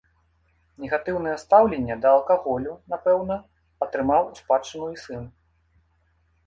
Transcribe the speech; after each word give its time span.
Негатыўнае 0.85 1.33
стаўленне 1.43 1.97
да 2.05 2.13
алкаголю, 2.17 2.71
напэўна, 2.95 3.35
атрымаў 3.89 4.23
у 4.33 4.35
спадчыну 4.43 4.91
і 4.97 5.01
сын. 5.05 5.23